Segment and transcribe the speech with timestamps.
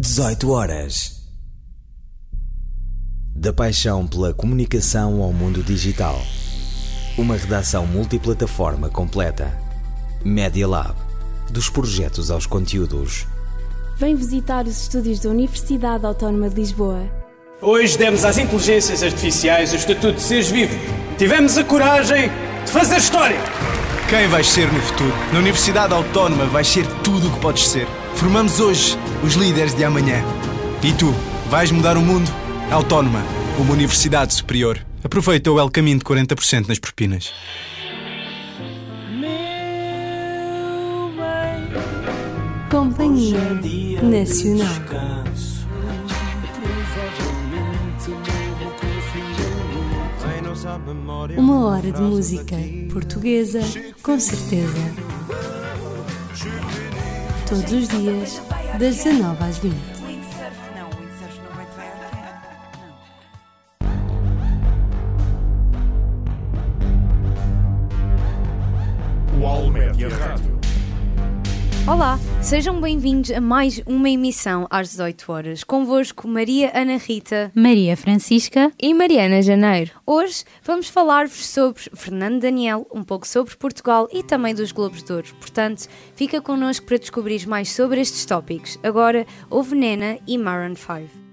[0.00, 1.28] 18 horas.
[3.34, 6.22] Da paixão pela comunicação ao mundo digital.
[7.18, 9.52] Uma redação multiplataforma completa.
[10.24, 10.94] Media Lab.
[11.50, 13.26] Dos projetos aos conteúdos.
[13.96, 17.02] Vem visitar os estúdios da Universidade Autónoma de Lisboa.
[17.60, 20.76] Hoje demos às inteligências artificiais o estatuto de seres vivos.
[21.18, 22.30] Tivemos a coragem
[22.64, 23.40] de fazer história.
[24.08, 25.12] Quem vais ser no futuro?
[25.32, 27.88] Na Universidade Autónoma vais ser tudo o que podes ser.
[28.14, 30.22] Formamos hoje os líderes de amanhã.
[30.82, 31.12] E tu,
[31.48, 32.30] vais mudar o mundo?
[32.70, 33.22] Autónoma,
[33.58, 34.84] uma universidade superior.
[35.02, 37.32] Aproveita o El Caminho de 40% nas propinas.
[42.70, 43.38] Companhia
[44.02, 44.68] Nacional.
[51.36, 52.56] Uma hora de música
[52.92, 53.60] portuguesa,
[54.02, 55.17] com certeza.
[57.48, 58.42] Todos os dias,
[58.78, 59.97] das 19 às 20.
[71.90, 75.64] Olá, sejam bem-vindos a mais uma emissão às 18 horas.
[75.64, 79.92] Convosco Maria Ana Rita Maria Francisca e Mariana Janeiro.
[80.04, 85.10] Hoje vamos falar-vos sobre Fernando Daniel, um pouco sobre Portugal e também dos Globos de
[85.10, 85.34] Ouro.
[85.40, 88.78] Portanto, fica connosco para descobrir mais sobre estes tópicos.
[88.82, 91.27] Agora, ouve Nena e Maroon 5.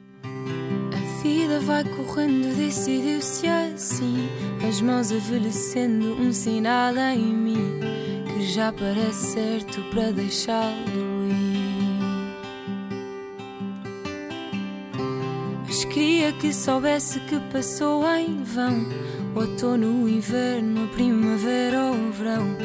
[1.55, 4.27] Vida vai correndo, decidiu-se assim.
[4.67, 7.79] As mãos envelhecendo, um sinal em mim
[8.27, 12.35] que já parece certo para deixá-lo ir.
[15.65, 18.85] Mas queria que soubesse que passou em vão.
[19.33, 22.57] O outono, o inverno, a primavera ou o verão.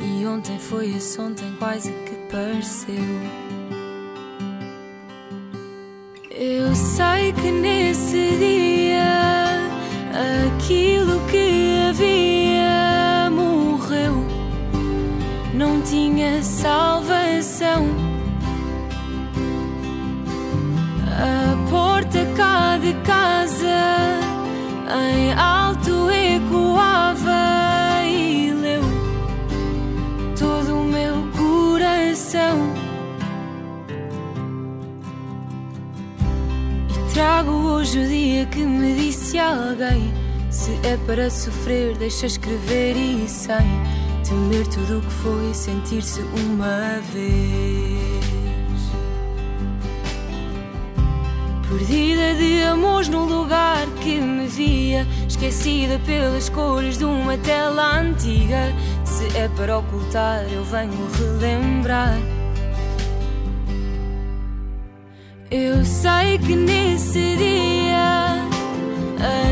[0.00, 3.47] E ontem foi esse ontem quase que pareceu.
[6.40, 9.58] Eu sei que nesse dia
[10.46, 14.24] aquilo que havia morreu,
[15.52, 17.88] não tinha salvação.
[21.10, 24.20] A porta cá de casa
[25.10, 25.97] em alto
[37.18, 40.14] Trago hoje o dia que me disse alguém:
[40.52, 43.56] Se é para sofrer, deixa escrever e sem
[44.24, 48.22] temer tudo o que foi, sentir-se uma vez.
[51.68, 58.72] Perdida de amores num lugar que me via, esquecida pelas cores de uma tela antiga.
[59.04, 62.37] Se é para ocultar, eu venho relembrar.
[65.50, 68.46] Eu sei que nesse dia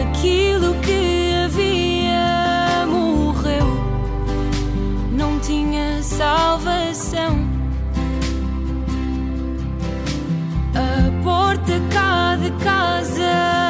[0.02, 3.66] aquilo que havia morreu,
[5.10, 7.48] não tinha salvação.
[10.74, 13.65] A porta cá de casa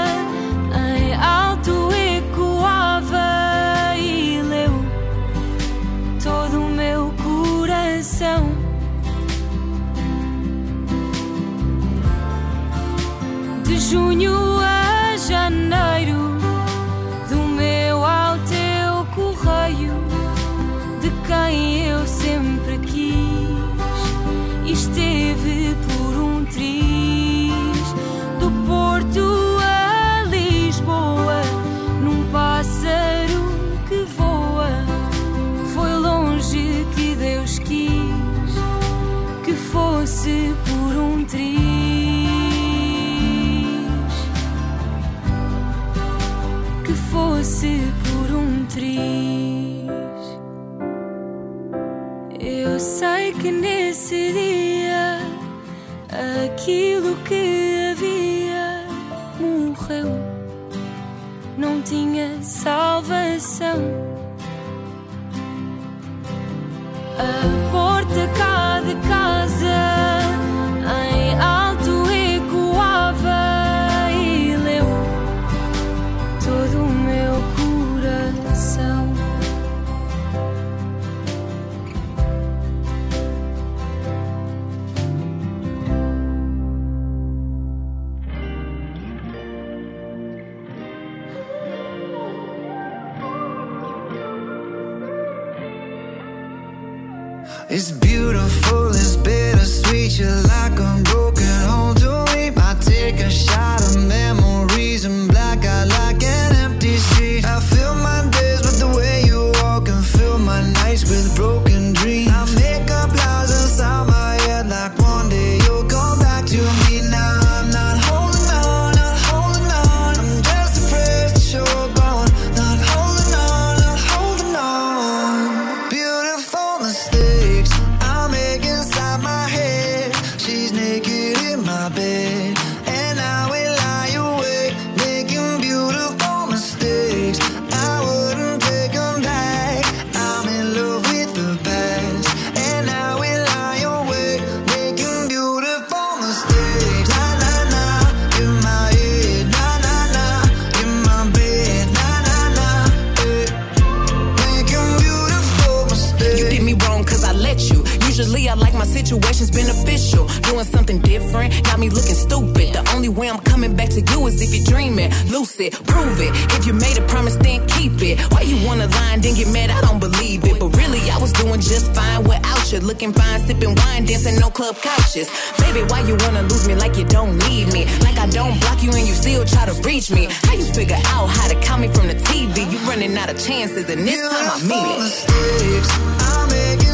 [174.56, 175.28] club couches.
[175.58, 177.84] Baby, why you wanna lose me like you don't need me?
[178.00, 180.28] Like I don't block you and you still try to reach me.
[180.48, 182.64] How you figure out how to call me from the TV?
[182.72, 184.98] You running out of chances, and this time I mean it.
[184.98, 185.90] mistakes
[186.32, 186.85] I make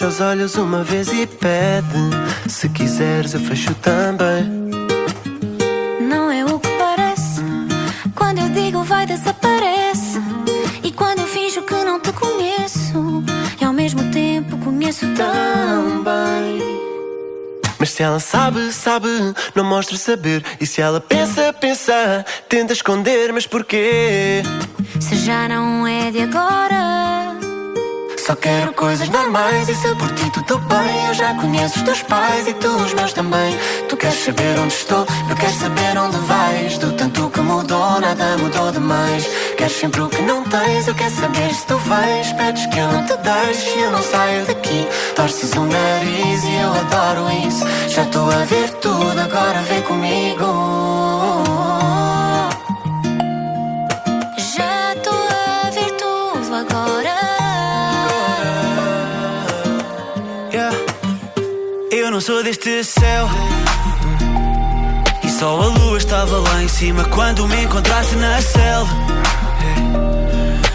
[0.00, 2.48] Fecha os olhos uma vez e pede.
[2.48, 4.44] Se quiseres, eu fecho também.
[6.00, 7.42] Não é o que parece.
[8.14, 10.18] Quando eu digo vai, desaparece.
[10.82, 13.22] E quando eu finjo que não te conheço,
[13.60, 16.80] e ao mesmo tempo conheço tão bem.
[17.78, 19.08] Mas se ela sabe, sabe,
[19.54, 20.42] não mostra saber.
[20.58, 24.42] E se ela pensa, pensa, tenta esconder, mas porquê?
[24.98, 26.79] Se já não é de agora.
[28.30, 32.00] Só quero coisas normais e se por ti tudo bem Eu já conheço os teus
[32.04, 33.58] pais e tu os meus também.
[33.88, 36.78] Tu queres saber onde estou, eu quero saber onde vais.
[36.78, 39.26] Do tanto que mudou, nada mudou demais.
[39.56, 42.32] Queres sempre o que não tens, eu quero saber se tu vais.
[42.34, 44.86] Pedes que eu não te deixe eu não saio daqui.
[45.16, 47.66] Torces o nariz e eu adoro isso.
[47.88, 51.09] Já estou a ver tudo, agora vem comigo
[62.20, 63.26] não sou deste céu.
[65.24, 68.92] E só a lua estava lá em cima quando me encontraste na selva.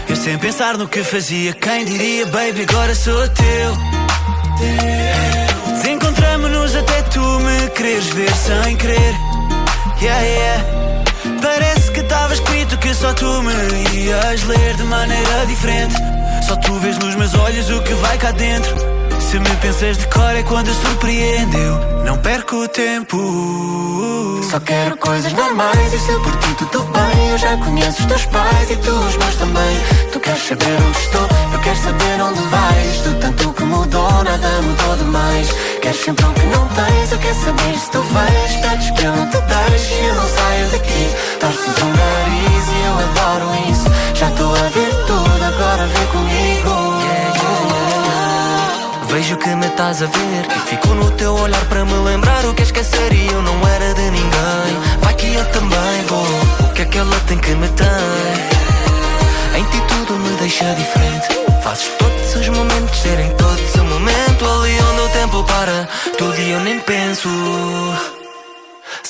[0.08, 3.76] Eu sem pensar no que fazia, quem diria, baby, agora sou teu.
[5.76, 9.14] Desencontramos-nos até tu me quereres ver sem querer.
[10.02, 10.64] Yeah, yeah.
[11.40, 13.52] Parece que estava escrito que só tu me
[13.94, 15.94] ias ler de maneira diferente.
[16.44, 18.95] Só tu vês nos meus olhos o que vai cá dentro.
[19.36, 21.78] Se me pensas de cor é quando surpreendeu.
[22.06, 23.18] Não perco tempo.
[24.50, 27.28] Só quero coisas normais e se por ti tudo bem.
[27.28, 29.76] Eu já conheço os teus pais e tu os meus também.
[30.10, 33.00] Tu queres saber onde estou, eu quero saber onde vais.
[33.02, 35.48] Do tanto que mudou, nada mudou demais.
[35.82, 38.56] Queres sempre o que não tens, eu quero saber se tu vais.
[38.62, 41.10] Pedes que eu não te deixe e eu não saio daqui.
[41.40, 43.84] Torces o nariz e eu adoro isso.
[44.14, 46.35] Já estou a ver tudo, agora vem comigo.
[49.16, 50.42] Vejo que me estás a ver.
[50.54, 53.12] E fico no teu olhar para me lembrar o que esquecer.
[53.14, 54.72] E eu não era de ninguém.
[55.00, 56.68] Vai que eu também vou.
[56.68, 57.86] O que é que ela tem que me tem?
[59.58, 61.28] Em ti tudo me deixa diferente.
[61.62, 64.44] Fazes todos os momentos serem todos o momento.
[64.44, 67.30] Ali onde o tempo para, tudo e eu nem penso.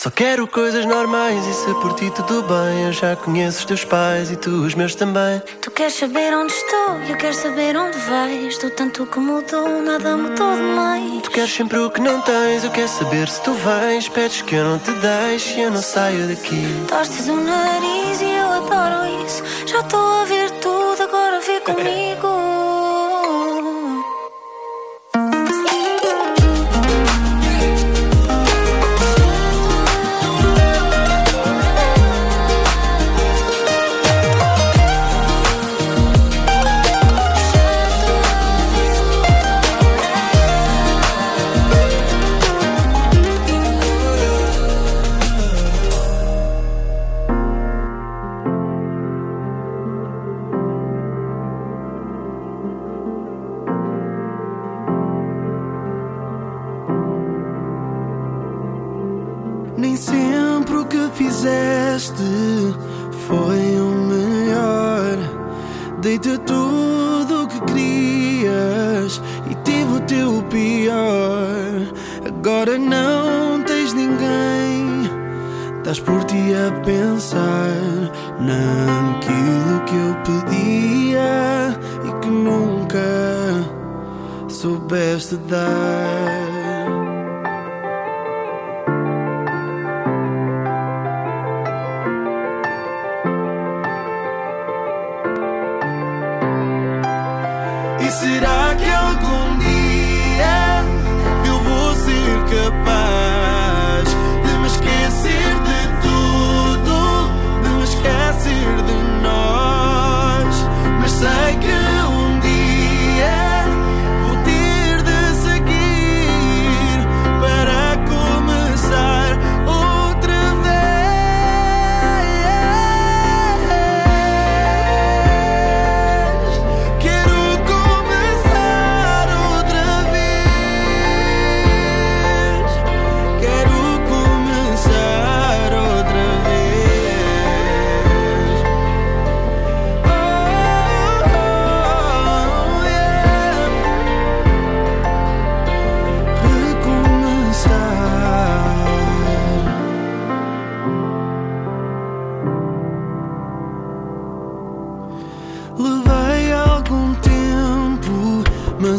[0.07, 2.85] Só quero coisas normais e se por ti tudo bem.
[2.85, 5.43] Eu já conheço os teus pais e tu os meus também.
[5.61, 8.57] Tu queres saber onde estou, eu quero saber onde vais.
[8.57, 11.23] Tu tanto que mudou, nada mudou demais.
[11.23, 14.09] Tu queres sempre o que não tens, eu quero saber se tu vens.
[14.09, 16.63] Pedes que eu não te deixe e eu não saio daqui.
[16.87, 19.43] Torces o nariz e eu adoro isso.
[19.67, 22.06] Já estou a ver tudo, agora vê comigo.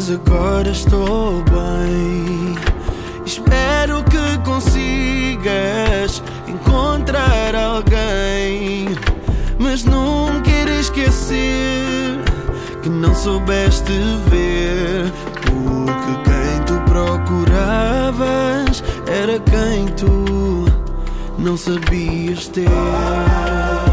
[0.08, 2.56] Mas agora estou bem.
[3.26, 8.88] Espero que consigas encontrar alguém,
[9.60, 12.22] mas não quero esquecer
[12.82, 13.92] que não soubeste
[14.30, 15.12] ver.
[15.42, 20.72] Porque quem tu procuravas era quem tu
[21.38, 23.87] não sabias ter.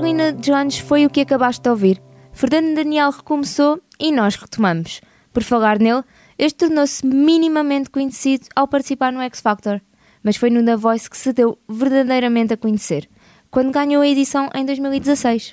[0.00, 2.02] Carolina Jones foi o que acabaste de ouvir.
[2.32, 5.02] Fernando Daniel recomeçou e nós retomamos.
[5.30, 6.02] Por falar nele,
[6.38, 9.78] este tornou-se minimamente conhecido ao participar no X Factor,
[10.22, 13.10] mas foi no The Voice que se deu verdadeiramente a conhecer,
[13.50, 15.52] quando ganhou a edição em 2016.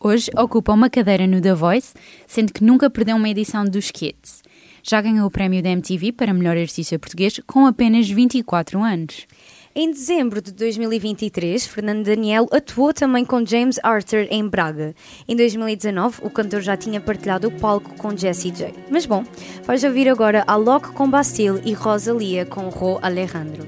[0.00, 1.92] Hoje ocupa uma cadeira no The Voice,
[2.26, 4.42] sendo que nunca perdeu uma edição dos Kids.
[4.82, 9.26] Já ganhou o prémio da MTV para melhor artista português com apenas 24 anos.
[9.74, 14.94] Em dezembro de 2023, Fernando Daniel atuou também com James Arthur em Braga.
[15.26, 18.74] Em 2019, o cantor já tinha partilhado o palco com Jessie J.
[18.90, 19.24] Mas bom,
[19.64, 23.66] vais ouvir agora Alok com Bastille e Rosalia com Ro Alejandro.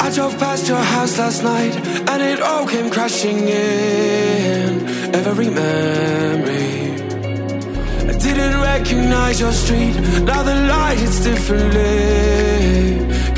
[0.00, 1.76] I drove past your house last night
[2.10, 4.86] and it all came crashing in.
[5.12, 6.94] Every memory.
[8.08, 9.94] I didn't recognize your street.
[10.24, 10.88] Now the light.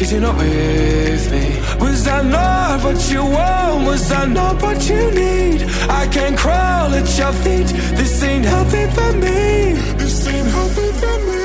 [0.00, 1.61] Cause you're not with me.
[1.78, 3.85] Was I not what you want?
[3.87, 5.61] Was I not what you need?
[5.90, 7.66] I can't crawl at your feet.
[7.99, 9.75] This ain't healthy for me.
[10.00, 11.40] This ain't healthy for me.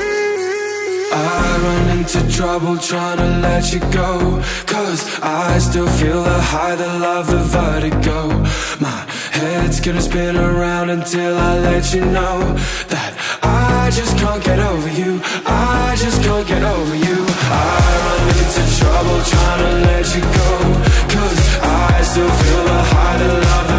[1.12, 4.42] I run into trouble trying to let you go.
[4.64, 8.28] Cause I still feel the high, the love, the vertigo.
[8.80, 12.38] My head's gonna spin around until I let you know
[12.88, 15.20] that I just can't get over you.
[15.44, 17.05] I just can't get over you.
[18.86, 20.50] Trouble trying to let you go.
[21.12, 23.75] Cause I still feel the high, the love,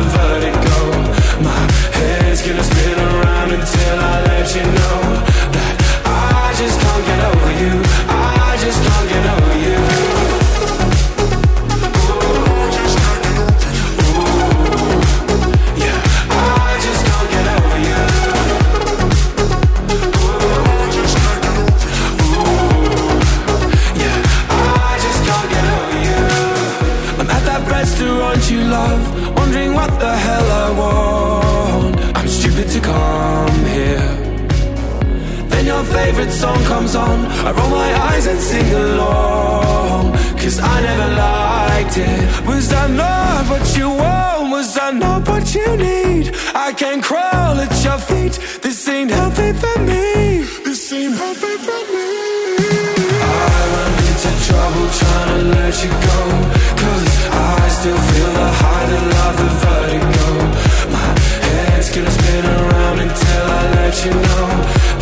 [28.77, 29.03] love,
[29.39, 31.96] wondering what the hell I want.
[32.17, 34.10] I'm stupid to come here.
[35.51, 37.17] Then your favorite song comes on.
[37.48, 40.04] I roll my eyes and sing along.
[40.41, 42.21] Cause I never liked it.
[42.49, 44.43] Was I not what you want?
[44.56, 46.25] Was I not what you need?
[46.67, 48.36] I can't crawl at your feet.
[48.63, 50.06] This ain't healthy for me.
[50.65, 52.10] This ain't healthy for me.
[53.30, 53.96] I
[54.47, 56.19] trouble trying to let you go.
[56.81, 57.05] Cause
[57.60, 60.27] I still feel the high, the love, the vertigo.
[60.95, 61.10] My
[61.47, 64.47] head's gonna spin around until I let you know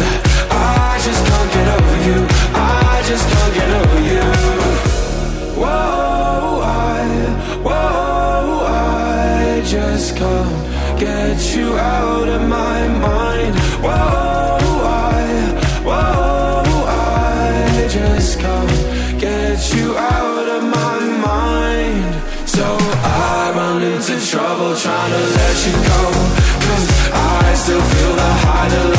[0.01, 2.19] that I just can't get over you.
[2.53, 4.25] I just can't get over you.
[5.61, 6.49] Whoa,
[6.93, 7.05] I,
[7.67, 13.24] whoa, I just can't get you out of my mind.
[25.55, 26.11] Let you go.
[26.67, 28.94] Cause I still feel the high,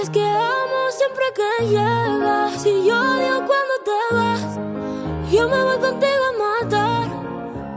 [0.00, 0.06] paz.
[0.06, 4.58] Y es que amo siempre que llegas, y yo odio cuando te vas.
[5.30, 7.08] Yo me voy contigo a matar,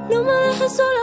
[0.09, 1.02] no me dejes sola,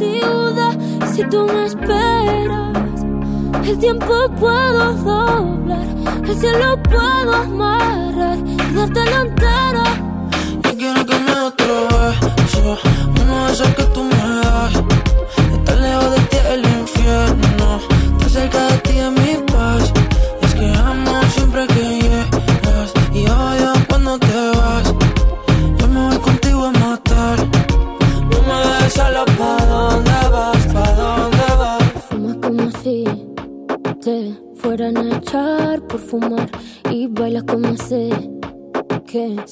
[0.00, 3.04] Si tú me esperas,
[3.66, 5.86] el tiempo puedo doblar.
[6.26, 9.82] El cielo puedo amarrar y dártelo entero.
[10.62, 11.34] Yo quiero que me
[12.38, 12.78] beso,
[13.20, 14.89] uno de que tú me das.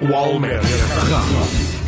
[0.00, 1.79] O Almer Rádio.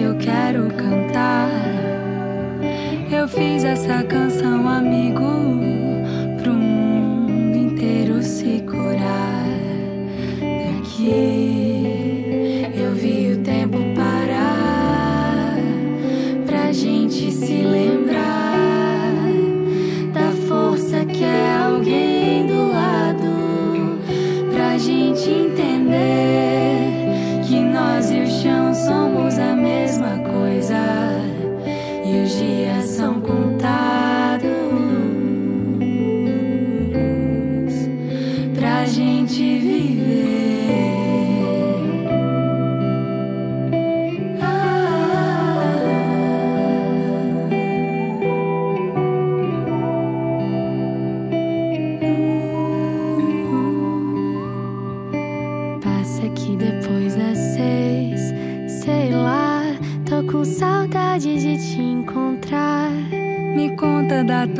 [0.00, 1.50] Que eu quero cantar.
[3.12, 5.69] Eu fiz essa canção, amigo,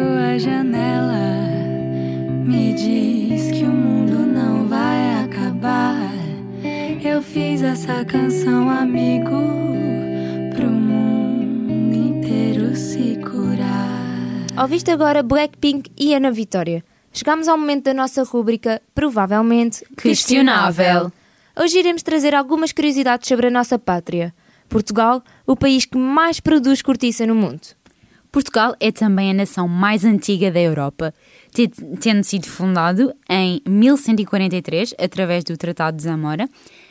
[0.01, 1.49] da tua janela.
[2.47, 6.11] Me diz que o mundo não vai acabar.
[7.03, 9.31] Eu fiz essa canção, amigo,
[10.55, 14.63] pro mundo inteiro se curar.
[14.63, 16.83] Ouviste agora Blackpink e Ana Vitória.
[17.13, 21.13] Chegamos ao momento da nossa rúbrica, provavelmente Questionável.
[21.59, 24.33] Hoje iremos trazer algumas curiosidades sobre a nossa pátria.
[24.69, 27.80] Portugal, o país que mais produz cortiça no mundo.
[28.33, 31.13] Portugal é também a nação mais antiga da Europa,
[31.53, 31.69] te-
[32.01, 36.49] tendo sido fundado em 1143 através do Tratado de Zamora,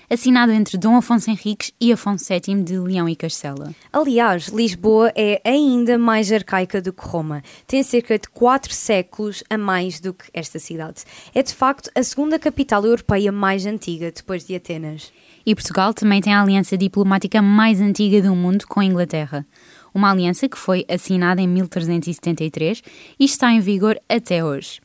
[0.10, 3.74] assinado entre Dom Afonso Henriques e Afonso VII de Leão e Castela.
[3.94, 7.42] Aliás, Lisboa é ainda mais arcaica do que Roma.
[7.66, 11.04] Tem cerca de 4 séculos a mais do que esta cidade.
[11.34, 15.14] É de facto a segunda capital europeia mais antiga, depois de Atenas.
[15.46, 19.46] E Portugal também tem a aliança diplomática mais antiga do mundo com a Inglaterra.
[19.94, 22.82] Uma aliança que foi assinada em 1373
[23.20, 24.80] e está em vigor até hoje.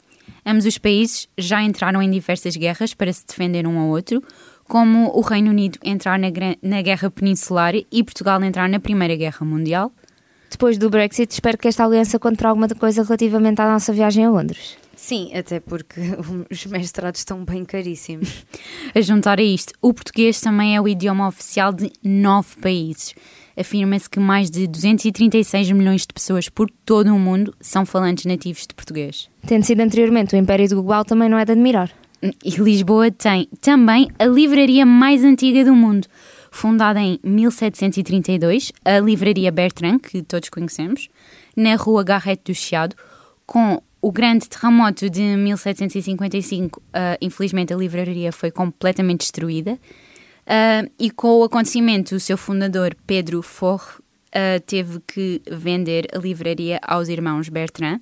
[0.44, 4.22] Ambos os países já entraram em diversas guerras para se defender um ao outro,
[4.64, 6.28] como o Reino Unido entrar na,
[6.62, 9.92] na Guerra Peninsular e Portugal entrar na Primeira Guerra Mundial.
[10.50, 14.24] Depois do Brexit, espero que esta aliança conte para alguma coisa relativamente à nossa viagem
[14.24, 14.76] a Londres.
[14.94, 16.00] Sim, até porque
[16.50, 18.46] os mestrados estão bem caríssimos.
[18.94, 23.14] A juntar a isto, o português também é o idioma oficial de nove países.
[23.56, 28.66] Afirma-se que mais de 236 milhões de pessoas por todo o mundo são falantes nativos
[28.66, 29.28] de português.
[29.46, 31.90] Tendo sido anteriormente o Império do Global, também não é de admirar.
[32.44, 36.08] E Lisboa tem também a livraria mais antiga do mundo.
[36.50, 41.08] Fundada em 1732, a Livraria Bertrand, que todos conhecemos,
[41.56, 42.94] na rua Garrete do Chiado,
[43.44, 49.78] com o grande terremoto de 1755, ah, infelizmente a livraria foi completamente destruída.
[50.46, 54.02] Ah, e com o acontecimento, o seu fundador, Pedro Forre,
[54.32, 57.98] ah, teve que vender a livraria aos irmãos Bertrand.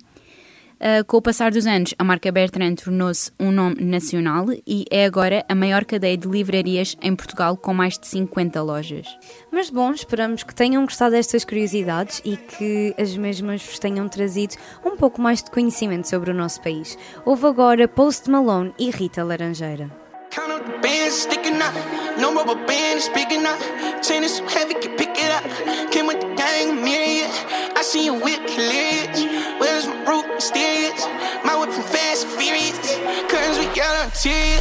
[0.83, 5.05] Uh, com o passar dos anos, a marca Bertrand tornou-se um nome nacional e é
[5.05, 9.07] agora a maior cadeia de livrarias em Portugal, com mais de 50 lojas.
[9.49, 14.55] Mas bom, esperamos que tenham gostado destas curiosidades e que as mesmas vos tenham trazido
[14.83, 16.97] um pouco mais de conhecimento sobre o nosso país.
[17.23, 20.02] Houve agora Post Malone e Rita Laranjeira.
[20.33, 21.75] Count up the bands sticking out.
[22.17, 23.59] No rubber band is speaking out.
[24.01, 25.43] Chain is so heavy, can pick it up.
[25.91, 27.29] Came with the gang, myriad.
[27.77, 29.21] I see you with hilarious.
[29.61, 31.05] Where's my root mysterious?
[31.45, 32.95] My whip from fast and furious.
[33.29, 34.59] Curtains we yellow interior.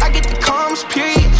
[0.00, 1.39] I get the calmest period.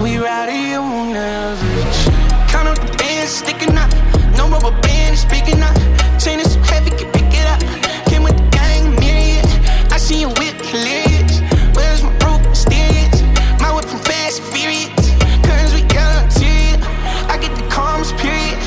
[0.00, 0.78] We rowdy,
[1.12, 2.50] never change.
[2.50, 3.90] Count up the bands, sticking up.
[4.36, 5.74] No rubber band speaking up.
[6.20, 7.60] Chain is so heavy, can pick it up.
[8.06, 9.44] Came with the gang, myriad.
[9.90, 11.40] I see you with hilarious.
[11.74, 13.22] Where's my root mysterious?
[13.60, 14.94] My whip from fast furious.
[15.42, 16.78] Curtains we yellow interior.
[17.26, 18.58] I get the calmest period.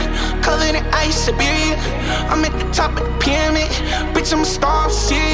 [0.43, 1.77] Covered in ice, Siberia.
[2.27, 3.71] I'm at the top of the pyramid.
[4.13, 5.30] Bitch, I'm a star, I'm serious.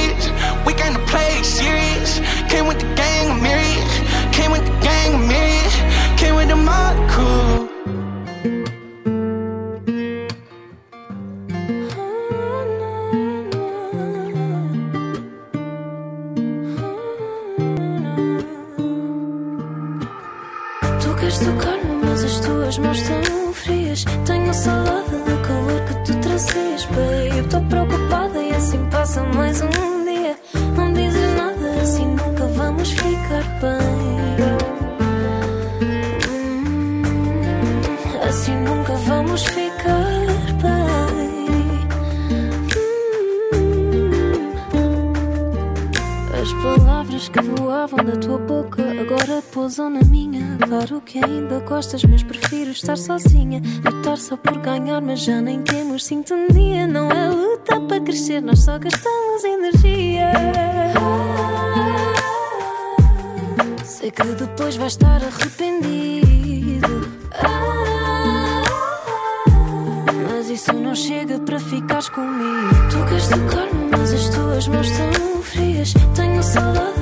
[49.77, 50.57] Agora pousam na minha.
[50.57, 53.61] Claro que ainda gostas, mas prefiro estar sozinha.
[53.85, 56.87] Lutar só por ganhar, mas já nem temos sintonia.
[56.87, 60.31] Não é luta para crescer, nós só gastamos energia.
[63.85, 67.11] Sei que depois vais estar arrependido.
[67.33, 68.63] Ah,
[70.27, 72.69] mas isso não chega para ficares comigo.
[72.89, 75.93] Tu queres tocar-me, mas as tuas mãos estão frias.
[76.15, 76.97] Tenho saudade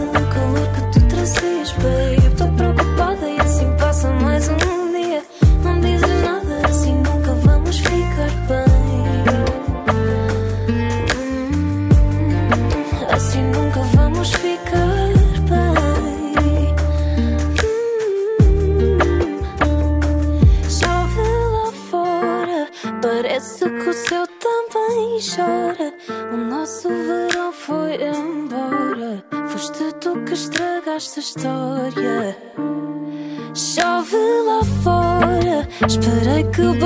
[36.36, 36.85] esperei que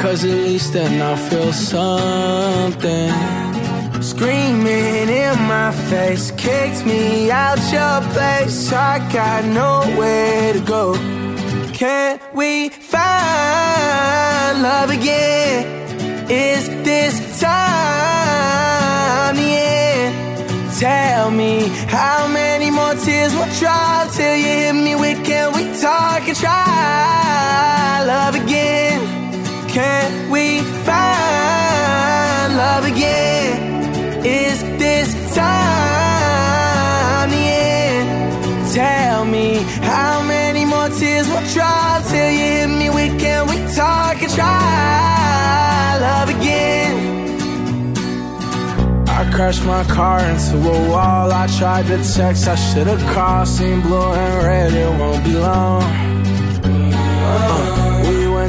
[0.00, 3.12] Because at least then I'll feel something.
[4.00, 8.72] Screaming in my face, kicked me out your place.
[8.72, 10.94] I got nowhere to go.
[11.74, 13.02] Can we find
[14.62, 15.66] love again?
[16.30, 20.14] Is this time the end?
[20.78, 25.64] Tell me how many more tears will drop till you hit me with can we
[25.78, 28.89] talk and try love again?
[29.72, 34.26] Can we find love again?
[34.26, 38.74] Is this time the end?
[38.74, 43.58] Tell me how many more tears will drop till you hit me We Can we
[43.72, 46.94] talk and try love again?
[49.08, 51.30] I crashed my car into a wall.
[51.30, 53.46] I tried to text, I should have called.
[53.46, 55.84] Seen blue and red, it won't be long.
[57.22, 57.69] Uh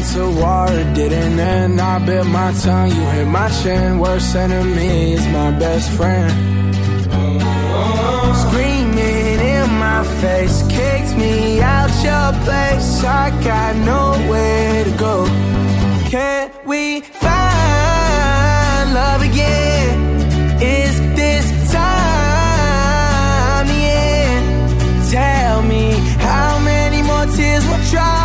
[0.02, 1.82] went to war, it didn't end.
[1.82, 4.00] I bit my tongue, you hit my chin.
[4.00, 6.32] Worst enemy is my best friend.
[8.44, 13.04] Screaming in my face, kicked me out your place.
[13.04, 15.26] I got nowhere to go.
[16.10, 20.00] Can we find love again?
[20.62, 25.12] Is this time the end?
[25.12, 25.92] Tell me
[26.28, 28.21] how many more tears will dry.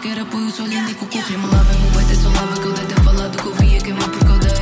[0.00, 1.50] que era apoio, só olhando e com o corrimão.
[1.50, 4.32] Lá vem o baita, só lava que eu deitei falado que eu via queimar porque
[4.32, 4.59] eu dei.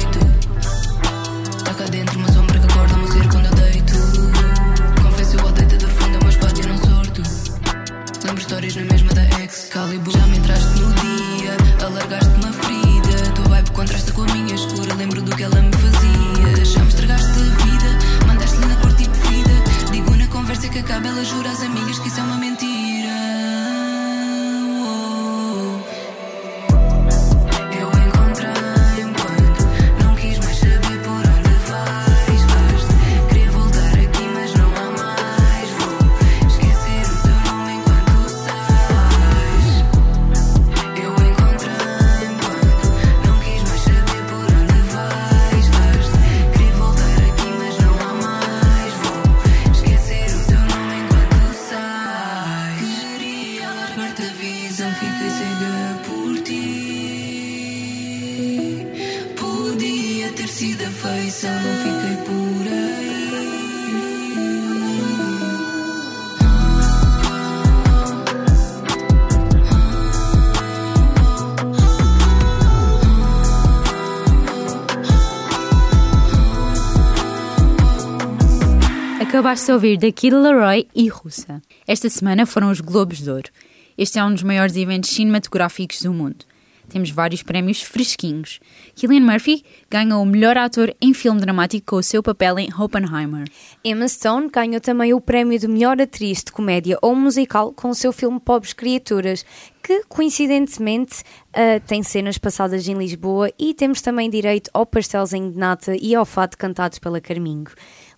[79.49, 81.63] acabaste de ouvir da Kid Leroy e Russa.
[81.87, 83.49] Esta semana foram os Globos de Ouro.
[83.97, 86.45] Este é um dos maiores eventos cinematográficos do mundo
[86.89, 88.61] temos vários prémios fresquinhos.
[88.95, 93.49] Cillian Murphy ganhou o melhor ator em filme dramático com o seu papel em Oppenheimer.
[93.85, 97.95] Emma Stone ganhou também o prémio de melhor atriz de comédia ou musical com o
[97.95, 99.45] seu filme Pobres Criaturas,
[99.83, 105.59] que coincidentemente uh, tem cenas passadas em Lisboa e temos também direito ao pastelzinho de
[105.59, 107.71] nata e ao fato cantados pela Carmingo.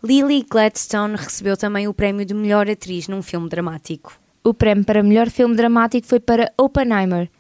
[0.02, 4.18] Lily Gladstone recebeu também o prémio de melhor atriz num filme dramático.
[4.42, 7.30] O prémio para melhor filme dramático foi para Oppenheimer.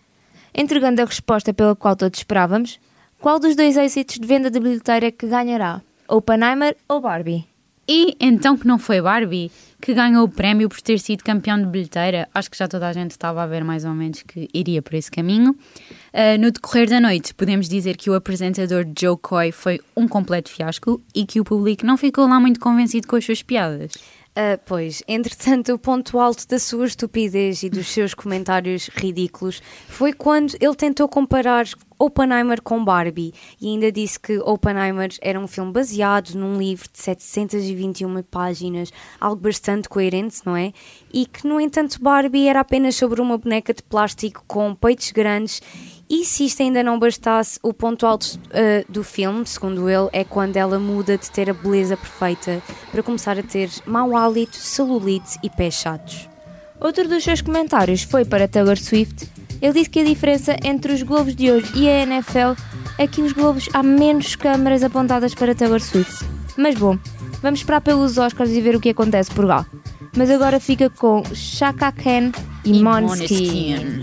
[0.54, 2.78] Entregando a resposta pela qual todos esperávamos,
[3.20, 5.82] qual dos dois êxitos de venda de bilheteira é que ganhará?
[6.08, 7.46] Oppenheimer ou Barbie?
[7.86, 11.66] E então que não foi Barbie que ganhou o prémio por ter sido campeão de
[11.66, 12.28] bilheteira.
[12.34, 14.94] Acho que já toda a gente estava a ver mais ou menos que iria por
[14.94, 15.52] esse caminho.
[16.12, 20.50] Uh, no decorrer da noite, podemos dizer que o apresentador Joe Coy foi um completo
[20.50, 23.92] fiasco e que o público não ficou lá muito convencido com as suas piadas.
[24.30, 30.12] Uh, pois, entretanto, o ponto alto da sua estupidez e dos seus comentários ridículos foi
[30.12, 31.66] quando ele tentou comparar
[32.00, 36.98] Oppenheimer com Barbie e ainda disse que Oppenheimer era um filme baseado num livro de
[36.98, 38.90] 721 páginas,
[39.20, 40.72] algo bastante coerente, não é?
[41.12, 45.60] E que, no entanto, Barbie era apenas sobre uma boneca de plástico com peitos grandes
[46.08, 50.24] e se isto ainda não bastasse, o ponto alto uh, do filme, segundo ele, é
[50.24, 55.38] quando ela muda de ter a beleza perfeita para começar a ter mau hálito, celulite
[55.40, 56.28] e pés chatos.
[56.80, 59.28] Outro dos seus comentários foi para Taylor Swift.
[59.60, 62.60] Ele disse que a diferença entre os Globos de hoje e a NFL
[62.98, 66.24] é que os Globos há menos câmaras apontadas para Taylor Swift.
[66.56, 66.98] Mas bom,
[67.42, 69.66] vamos esperar pelos Oscars e ver o que acontece por lá.
[70.16, 72.32] Mas agora fica com Chaka Khan
[72.64, 74.02] e, e Måneskin.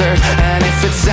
[0.00, 0.42] answer.
[0.42, 1.08] And if it's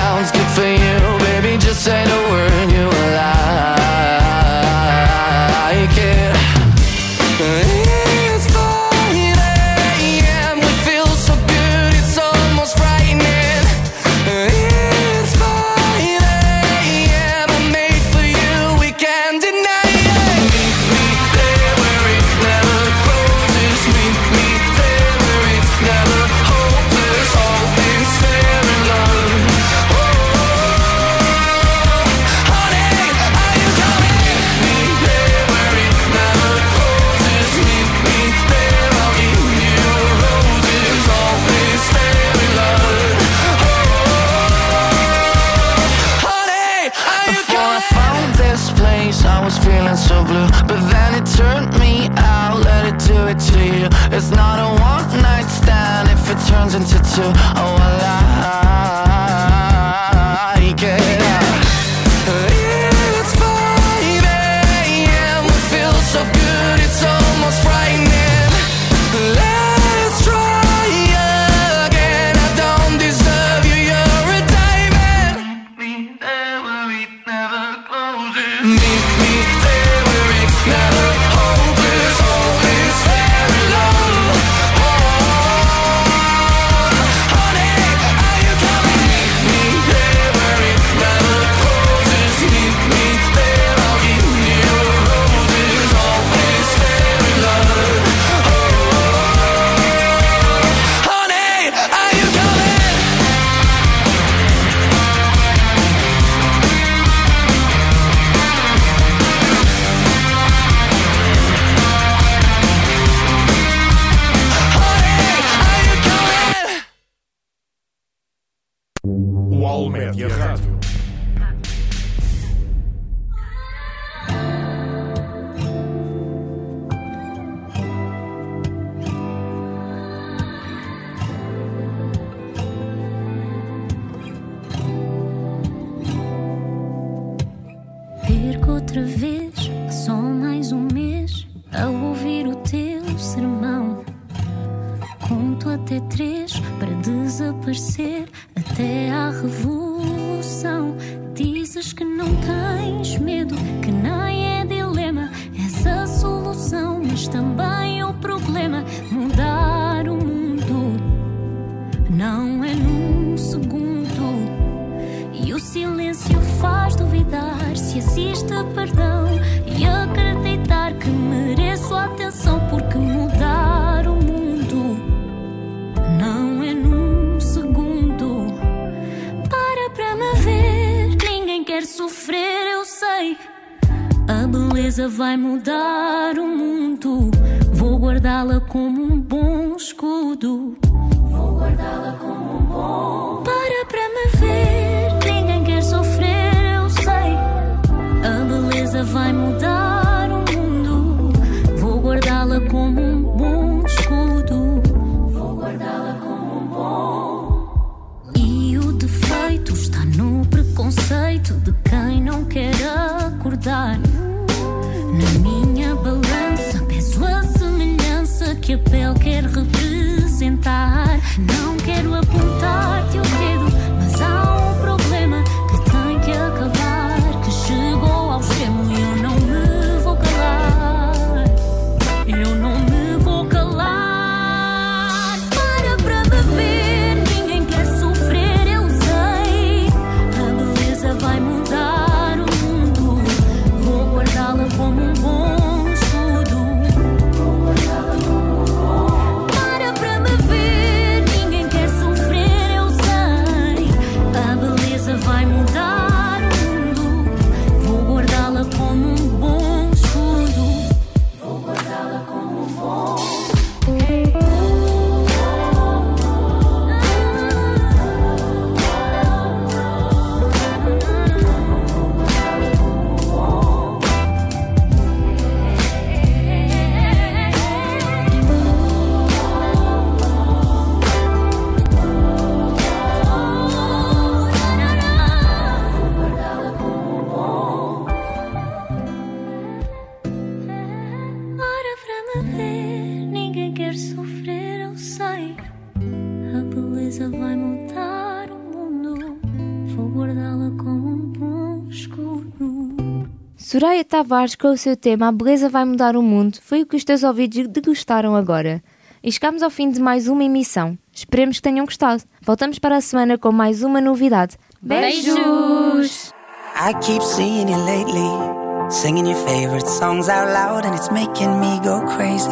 [303.76, 306.96] Soraya Tavares com o seu tema A Beleza Vai Mudar o Mundo foi o que
[306.96, 308.82] os teus ouvidos degustaram agora.
[309.22, 310.96] E chegamos ao fim de mais uma emissão.
[311.12, 312.22] Esperemos que tenham gostado.
[312.40, 314.56] Voltamos para a semana com mais uma novidade.
[314.80, 316.32] Beijos!
[316.74, 321.78] I keep seeing you lately, singing your favorite songs out loud, and it's making me
[321.80, 322.48] go crazy.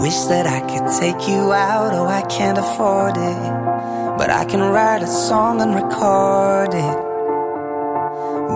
[0.00, 4.16] Wish that I could take you out, oh, I can't afford it.
[4.16, 7.05] But I can write a song and record it.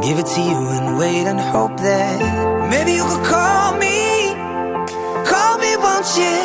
[0.03, 4.32] Give it to you and wait and hope that maybe you could call me.
[5.32, 6.36] Call me, won't you?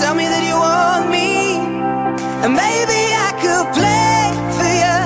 [0.00, 1.30] Tell me that you want me.
[2.44, 4.20] And maybe I could play
[4.56, 5.00] for you,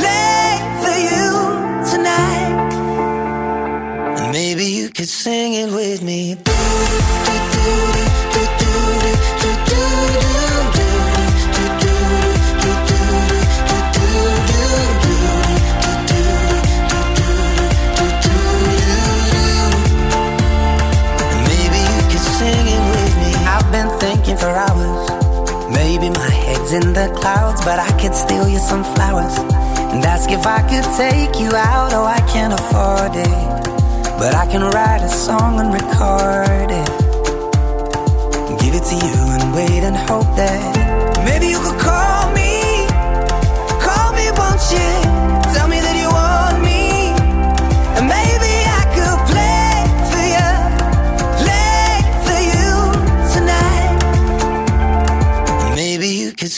[0.00, 0.48] play
[0.82, 1.28] for you
[1.92, 2.52] tonight.
[4.18, 6.51] And maybe you could sing it with me.
[26.72, 29.36] In the clouds, but I could steal you some flowers
[29.92, 31.92] and ask if I could take you out.
[31.92, 36.90] Oh, I can't afford it, but I can write a song and record it.
[38.62, 41.78] Give it to you and wait and hope that maybe you could.
[41.80, 42.11] Call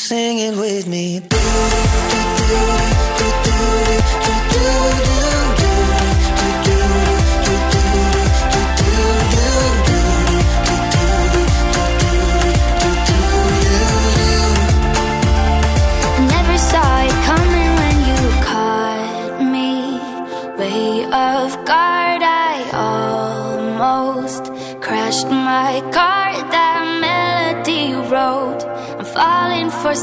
[0.04, 0.56] singing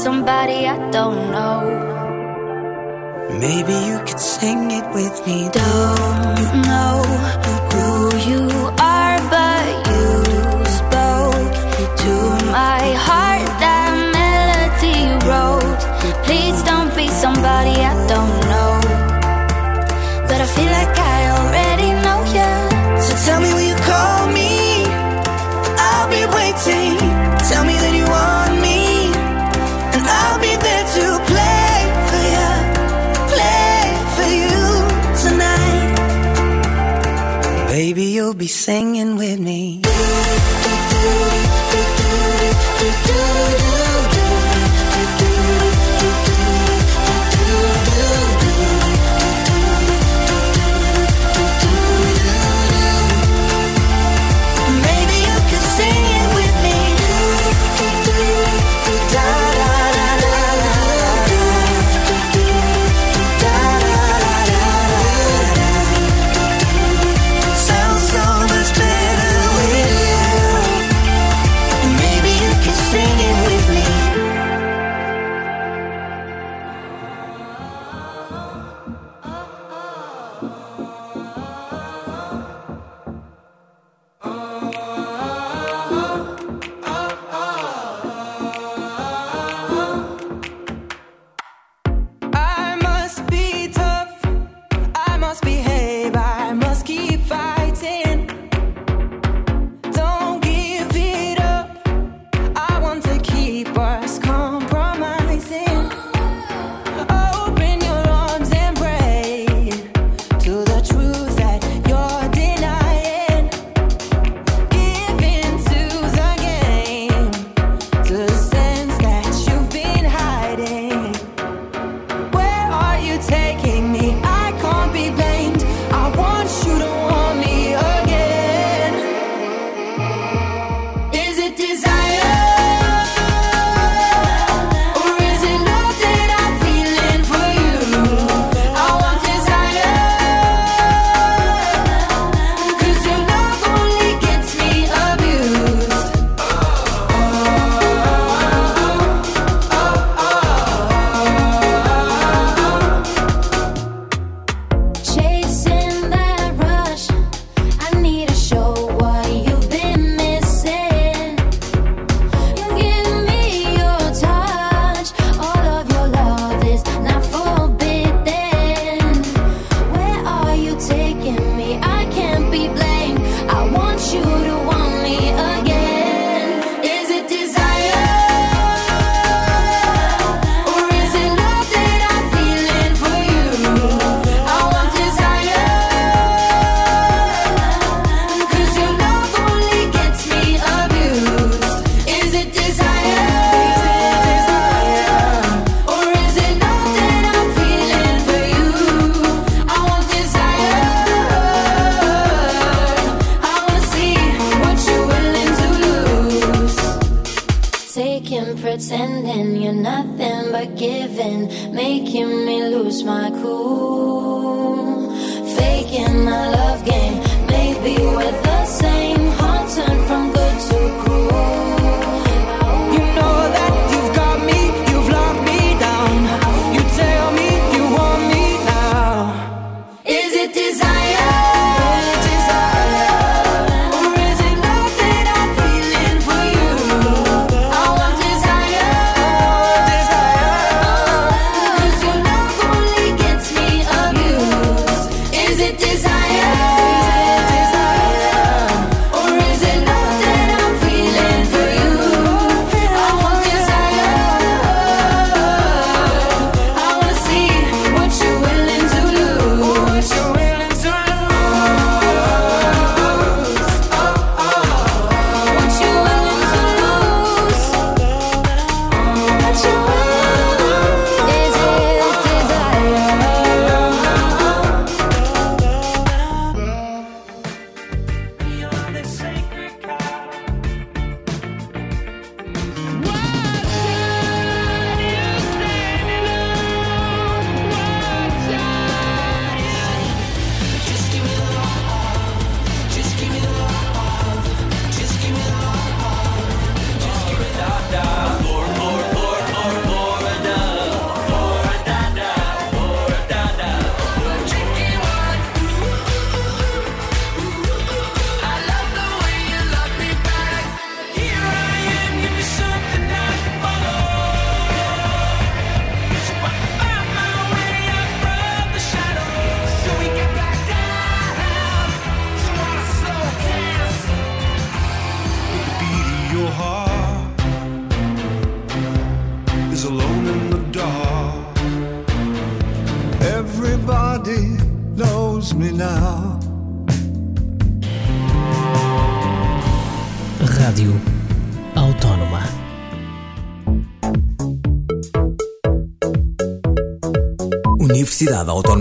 [0.02, 1.60] somebody I don't know.
[3.44, 5.38] Maybe you could sing it with me.
[5.52, 6.96] Don't know
[7.70, 7.86] who
[8.30, 8.42] you
[8.94, 10.06] are, but you
[10.80, 11.54] spoke
[12.02, 12.14] to
[12.58, 13.46] my heart.
[13.62, 15.82] That melody wrote.
[16.26, 17.91] Please don't be somebody I
[38.32, 39.91] you'll be singing with me.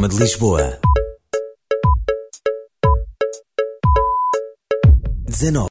[0.07, 0.79] De Lisboa.
[5.27, 5.69] 19